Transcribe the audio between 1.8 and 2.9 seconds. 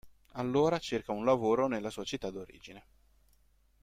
sua città d'origine.